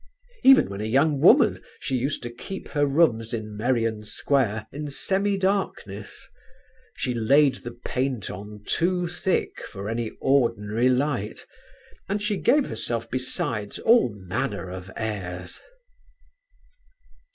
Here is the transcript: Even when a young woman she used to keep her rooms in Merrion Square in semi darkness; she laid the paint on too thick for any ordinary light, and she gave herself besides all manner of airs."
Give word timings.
Even 0.43 0.67
when 0.67 0.81
a 0.81 0.85
young 0.85 1.19
woman 1.21 1.61
she 1.79 1.95
used 1.95 2.23
to 2.23 2.31
keep 2.31 2.69
her 2.69 2.87
rooms 2.87 3.35
in 3.35 3.55
Merrion 3.55 4.03
Square 4.03 4.65
in 4.71 4.87
semi 4.87 5.37
darkness; 5.37 6.27
she 6.95 7.13
laid 7.13 7.57
the 7.57 7.73
paint 7.85 8.27
on 8.31 8.63
too 8.65 9.05
thick 9.05 9.61
for 9.63 9.87
any 9.87 10.09
ordinary 10.19 10.89
light, 10.89 11.45
and 12.09 12.19
she 12.19 12.37
gave 12.37 12.67
herself 12.67 13.11
besides 13.11 13.77
all 13.77 14.11
manner 14.11 14.71
of 14.71 14.89
airs." 14.97 15.61